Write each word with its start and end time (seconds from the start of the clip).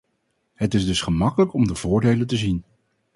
Het 0.53 0.73
is 0.73 0.85
dus 0.85 1.01
gemakkelijk 1.01 1.53
om 1.53 1.67
de 1.67 1.75
voordelen 1.75 2.27
te 2.27 2.37
zien. 2.37 2.63